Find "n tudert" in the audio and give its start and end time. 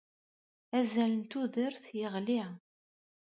1.19-1.85